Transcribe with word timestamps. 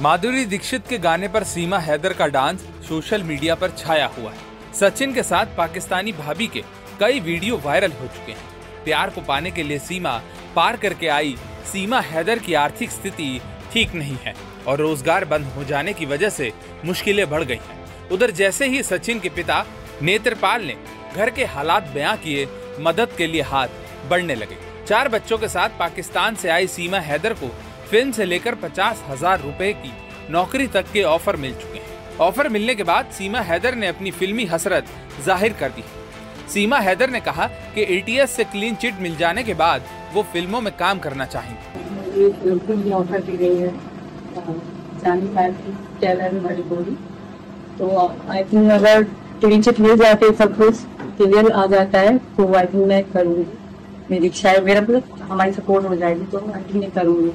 माधुरी 0.00 0.44
दीक्षित 0.44 0.86
के 0.86 0.96
गाने 0.98 1.26
पर 1.28 1.44
सीमा 1.44 1.78
हैदर 1.78 2.12
का 2.12 2.26
डांस 2.26 2.60
सोशल 2.88 3.22
मीडिया 3.22 3.54
पर 3.54 3.70
छाया 3.70 4.06
हुआ 4.06 4.30
है। 4.30 4.72
सचिन 4.74 5.12
के 5.14 5.22
साथ 5.22 5.54
पाकिस्तानी 5.56 6.12
भाभी 6.12 6.46
के 6.46 6.62
कई 7.00 7.20
वीडियो 7.20 7.56
वायरल 7.64 7.92
हो 7.92 8.06
चुके 8.06 8.32
हैं। 8.32 8.84
प्यार 8.84 9.10
को 9.10 9.20
पाने 9.20 9.50
के 9.50 9.62
लिए 9.62 9.78
सीमा 9.78 10.16
पार 10.56 10.76
करके 10.76 11.08
आई। 11.08 11.36
सीमा 11.72 12.00
हैदर 12.00 12.38
की 12.38 12.54
आर्थिक 12.54 12.90
स्थिति 12.90 13.40
ठीक 13.72 13.94
नहीं 13.94 14.16
है 14.16 14.34
और 14.66 14.78
रोज़गार 14.78 15.24
बंद 15.24 15.46
हो 15.46 15.64
जाने 15.64 15.92
की 15.92 16.06
वजह 16.06 16.28
से 16.28 16.52
मुश्किलें 16.84 17.28
बढ़ 17.30 17.42
गई 17.42 17.58
हैं। 17.58 18.08
उधर 18.12 18.30
जैसे 18.32 18.68
ही 18.68 18.82
सचिन 18.82 19.20
के 19.20 19.28
पिता 19.28 19.64
नेत्रपाल 20.02 20.64
ने 20.64 20.76
घर 21.16 21.30
के 21.30 21.44
हालात 21.44 21.82
बयां 21.84 22.16
किए, 22.16 22.48
मदद 22.80 23.14
के 23.18 23.26
लिए 23.26 23.42
हाथ 23.42 23.68
बढ़ने 24.10 24.34
लगे। 24.34 24.56
चार 24.86 25.08
बच्चों 25.08 25.38
के 25.38 25.48
साथ 25.48 25.78
पाकिस्तान 25.78 26.34
से 26.34 26.48
आई 26.48 26.66
सीमा 26.66 26.98
हैदर 27.00 27.34
को 27.34 27.54
फ़िल्म 27.90 28.12
से 28.12 28.24
लेकर 28.24 28.54
पचास 28.60 29.02
हज़ार 29.08 29.40
रूपए 29.40 29.72
की 29.74 29.92
नौकरी 30.32 30.66
तक 30.68 30.84
के 30.92 31.02
ऑफ़र 31.04 31.36
मिल 31.36 31.52
चुके 31.54 31.78
हैं। 31.78 32.18
ऑफ़र 32.20 32.48
मिलने 32.48 32.74
के 32.74 32.82
बाद 32.84 33.10
सीमा 33.12 33.40
हैदर 33.42 33.74
ने 33.74 33.86
अपनी 33.88 34.10
फिल्मी 34.12 34.44
हसरत 34.46 34.86
ज़ाहिर 35.24 35.52
कर 35.60 35.68
दी। 35.70 35.84
सीमा 36.48 36.78
हैदर 36.80 37.10
ने 37.10 37.20
कहा 37.22 37.46
कि 37.74 37.82
एटीएस 37.96 38.30
से 38.30 38.44
क्लीन 38.46 38.74
चिट 38.76 39.00
मिल 39.00 39.16
जाने 39.16 39.42
के 39.44 39.54
बाद 39.56 39.82
वो 40.14 40.22
फ़िल्मों 40.32 40.60
में 40.60 40.72
काम 40.78 40.98
करना 40.98 41.24
चाहेंगे। 41.26 42.30
है। 46.40 46.94
तो 47.78 48.06
आई 48.30 48.44
थिंक 48.44 48.70
अगर 48.72 49.02
क्लीन 49.40 49.62
चिट 49.62 49.80
मिल 49.80 49.96
जाते 49.98 50.32
सब 50.34 50.56
कुछ 50.58 50.80
क्लियर 51.18 51.50
आ 51.52 51.66
जाता 51.68 51.98
है 52.00 52.16
तो 52.36 52.52
आई 52.54 52.66
थिंक 52.66 52.86
मैं 52.88 53.02
करूँगी। 53.06 53.46
मेरी 54.10 54.26
इच्छा 54.26 54.50
है, 54.50 54.60
मेरा 54.64 54.80
मतलब 54.80 55.26
हमारी 55.30 55.52
सपोर्ट 55.52 55.86
हो 55.86 55.96
जाएगी 55.96 56.24
तो 56.26 56.38
आई 56.38 56.62
थिंक 56.62 56.76
मैं 56.76 56.90
करूँगी। 56.92 57.32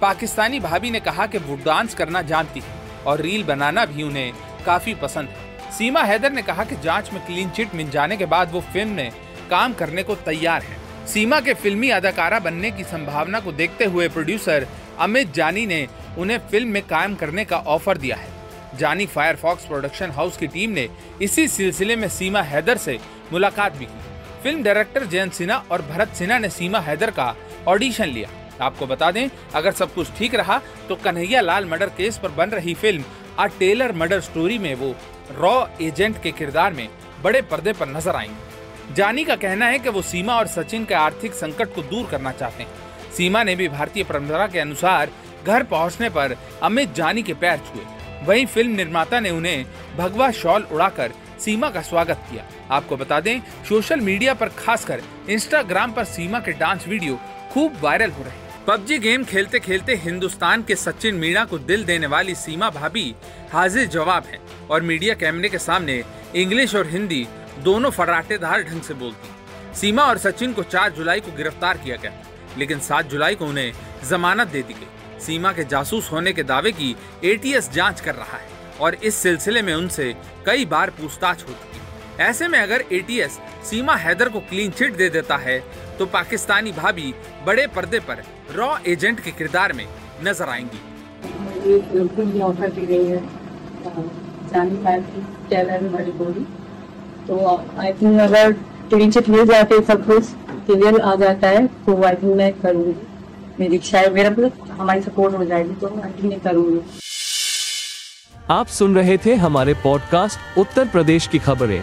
पाकिस्तानी 0.00 0.60
भाभी 0.60 0.90
ने 0.90 1.00
कहा 1.00 1.26
कि 1.26 1.38
वो 1.38 1.56
डांस 1.56 1.94
करना 1.94 2.22
जानती 2.22 2.60
है 2.60 3.04
और 3.06 3.20
रील 3.20 3.44
बनाना 3.44 3.84
भी 3.84 4.02
उन्हें 4.02 4.32
काफ़ी 4.66 4.94
पसंद 4.94 5.28
है। 5.28 5.70
सीमा 5.72 6.02
हैदर 6.02 6.32
ने 6.32 6.42
कहा 6.42 6.64
कि 6.64 6.76
जाँच 6.76 7.12
में 7.12 7.24
क्लीन 7.26 7.50
चिट 7.50 7.74
मिल 7.74 7.90
जाने 7.90 8.16
के 8.16 8.26
बाद 8.26 8.52
वो 8.52 8.60
फ़िल्म 8.60 8.90
में 8.90 9.10
काम 9.50 9.72
करने 9.72 10.02
को 10.02 10.14
तैयार 10.14 10.62
है। 10.62 10.76
सीमा 11.06 11.40
के 11.40 11.54
फिल्मी 11.54 11.90
अदाकारा 11.90 12.38
बनने 12.38 12.70
की 12.70 12.84
संभावना 12.84 13.40
को 13.40 13.52
देखते 13.52 13.84
हुए 13.84 14.08
प्रोड्यूसर 14.08 14.66
अमित 14.98 15.34
जानी 15.34 15.66
ने 15.66 15.86
उन्हें 16.18 16.38
फ़िल्म 16.38 16.68
में 16.68 16.82
काम 16.82 17.14
करने 17.14 17.44
का 17.44 17.56
ऑफ़र 17.56 17.98
दिया 17.98 18.16
है। 18.16 18.34
जानी 18.78 19.06
फायरफॉक्स 19.06 19.64
प्रोडक्शन 19.64 20.10
हाउस 20.10 20.36
की 20.36 20.46
टीम 20.46 20.70
ने 20.70 20.88
इसी 21.22 21.48
सिलसिले 21.48 21.96
में 21.96 22.08
सीमा 22.08 22.42
हैदर 22.42 22.76
से 22.76 22.98
मुलाकात 23.32 23.76
भी 23.76 23.84
की। 23.84 24.42
फ़िल्म 24.42 24.62
डायरेक्टर 24.62 25.06
जयंत 25.06 25.32
सिन्हा 25.32 25.62
और 25.70 25.82
भरत 25.82 26.08
सिन्हा 26.08 26.38
ने 26.38 26.48
सीमा 26.48 26.80
हैदर 26.80 27.10
का 27.10 27.34
ऑडिशन 27.68 28.08
लिया। 28.08 28.28
आपको 28.60 28.86
बता 28.86 29.10
दें, 29.10 29.28
अगर 29.54 29.72
सब 29.72 29.94
कुछ 29.94 30.10
ठीक 30.18 30.34
रहा 30.34 30.60
तो 30.88 30.96
कन्हैया 30.96 31.40
लाल 31.40 31.64
मर्डर 31.64 31.88
केस 31.96 32.18
पर 32.18 32.28
बन 32.30 32.50
रही 32.50 32.74
film 32.74 33.04
a 33.38 33.46
tailor 33.58 33.92
murder 33.92 34.20
story 34.20 34.58
में 34.58 34.74
वो 34.74 34.94
रॉ 35.38 35.54
एजेंट 35.80 36.22
के 36.22 36.32
किरदार 36.32 36.72
में 36.72 36.88
बड़े 37.22 37.42
पर्दे 37.42 37.72
पर 37.72 37.88
नज़र 37.88 38.16
आएँगे 38.16 38.94
जानी 38.94 39.24
का 39.24 39.36
कहना 39.36 39.66
है 39.66 39.78
कि 39.78 39.88
वो 39.88 40.02
सीमा 40.04 40.34
और 40.34 40.46
सचिन 40.46 40.84
के 40.84 40.94
आर्थिक 40.94 41.32
संकट 41.34 41.74
को 41.74 41.82
दूर 41.82 42.06
करना 42.06 42.32
चाहते 42.32 42.62
हैं। 42.62 43.12
सीमा 43.12 43.42
ने 43.42 43.54
भी 43.56 43.68
भारतीय 43.68 44.04
परंपरा 44.04 44.46
के 44.46 44.58
अनुसार 44.58 45.10
घर 45.46 45.62
पहुँचने 45.64 46.10
पर 46.10 46.36
अमित 46.62 46.94
जानी 46.94 47.22
के 47.22 47.34
पैर 47.34 47.58
छुए। 47.58 47.84
वहीं 48.26 48.46
फ़िल्म 48.46 48.76
निर्माता 48.76 49.20
ने 49.20 49.30
उन्हें 49.30 49.64
भगवा 49.96 50.30
शॉल 50.32 50.62
उड़ाकर 50.62 51.12
सीमा 51.40 51.70
का 51.70 51.80
स्वागत 51.82 52.22
किया। 52.30 52.44
आपको 52.70 52.96
बता 52.96 53.20
दें, 53.20 53.40
सोशल 53.68 54.00
मीडिया 54.00 54.34
पर 54.34 54.48
खासकर 54.58 55.02
इंस्टाग्राम 55.30 55.92
पर 55.92 56.04
सीमा 56.06 56.40
के 56.40 56.52
डांस 56.54 56.86
वीडियो 56.88 57.18
खूब 57.52 57.76
वायरल 57.82 58.10
हो 58.10 58.22
रहे 58.22 58.32
हैं। 58.32 58.45
पबजी 58.66 58.98
गेम 58.98 59.24
खेलते 59.24 59.58
खेलते 59.60 59.94
हिंदुस्तान 59.94 60.62
के 60.68 60.74
सचिन 60.76 61.14
मीणा 61.14 61.44
को 61.44 61.58
दिल 61.58 61.84
देने 61.84 62.06
वाली 62.06 62.34
सीमा 62.34 62.70
भाभी 62.70 63.04
हाजिर 63.52 63.86
जवाब 63.88 64.24
है 64.26 64.38
और 64.70 64.82
मीडिया 64.82 65.14
कैमरे 65.14 65.48
के 65.48 65.58
सामने 65.58 66.02
इंग्लिश 66.36 66.74
और 66.74 66.86
हिंदी 66.86 67.26
दोनों 67.64 67.90
फराटेदार 67.90 68.62
ढंग 68.62 68.82
से 68.82 68.94
बोलती 68.94 69.76
सीमा 69.78 70.04
और 70.04 70.18
सचिन 70.18 70.52
को 70.52 70.62
4 70.64 70.90
जुलाई 70.96 71.20
को 71.20 71.36
गिरफ़्तार 71.36 71.78
किया 71.78 71.96
गया, 71.96 72.12
लेकिन 72.58 72.80
7 72.80 73.10
जुलाई 73.10 73.34
को 73.34 73.46
उन्हें 73.46 73.72
जमानत 74.08 74.48
दे 74.48 74.62
दी 74.62 74.74
गई। 74.74 75.20
सीमा 75.20 75.52
के 75.52 75.64
जासूस 75.66 76.10
होने 76.12 76.32
के 76.32 76.42
दावे 76.42 76.72
की 76.72 76.94
एटीएस 77.24 77.70
जाँच 77.72 78.00
कर 78.00 78.14
रहा 78.14 78.36
है 78.36 78.48
और 78.80 78.94
इस 78.94 79.14
सिलसिले 79.16 79.62
में 79.62 79.74
उनसे 79.74 80.12
कई 80.46 80.64
बार 80.66 80.90
पूछताछ 80.92 81.42
हो 81.42 81.48
चुकी 81.48 81.85
ऐसे 82.20 82.48
में 82.48 82.58
अगर 82.58 82.84
एटीएस 82.92 83.38
सीमा 83.64 83.94
हैदर 83.96 84.28
को 84.28 84.40
क्लीन 84.40 84.70
चिट 84.70 84.96
दे 84.96 85.08
देता 85.08 85.36
है 85.36 85.58
तो 85.98 86.06
पाकिस्तानी 86.06 86.72
भाभी 86.72 87.12
बड़े 87.46 87.66
पर्दे 87.66 87.98
पर 88.00 88.22
रॉ 88.54 88.76
एजेंट 88.86 89.20
के 89.20 89.30
किरदार 89.30 89.72
में 89.72 89.86
नज़र 90.24 90.48
आएँगी। 90.48 90.80
मुझे 91.64 92.40
ऑफ़र 92.40 92.70
दी 92.70 92.86
गई 92.86 93.04
है। 93.04 93.20
जानी 94.52 94.76
की 95.02 95.22
टेलर 95.50 95.88
बड़ी 95.88 96.12
बोली। 96.12 96.44
तो 97.26 97.34
आई 97.78 97.92
थिंक 97.92 98.20
अगर 98.20 98.52
क्लीन 98.90 99.10
चिट 99.10 99.28
मिल 99.28 99.46
जाते 99.46 99.80
सब 99.82 100.06
कुछ 100.06 100.30
क्लियर 100.66 101.00
आ 101.00 101.14
जाता 101.14 101.48
है 101.48 101.66
तो 101.66 102.02
आई 102.04 102.14
थिंक 102.14 102.36
मैं 102.36 102.52
करूँगी। 102.60 102.94
मेरी 103.60 103.76
इच्छा 103.76 103.98
है 103.98 104.12
मेरा 104.14 104.30
मतलब 104.30 104.76
हमारी 104.78 105.00
सपोर्ट 105.00 105.34
हो 105.34 105.44
जाएगी 105.44 105.74
तो 105.74 105.88
आई 105.88 106.10
थिंक 106.12 106.24
मैं 106.24 106.40
करूँगी। 106.40 106.80
आप 108.50 108.66
सुन 108.68 108.94
रहे 108.96 109.18
थे 109.18 109.34
हमारे 109.34 109.74
पॉडकास्ट 109.84 110.58
उत्तर 110.58 110.88
प्रदेश 110.88 111.26
की 111.26 111.38
खबरें। 111.38 111.82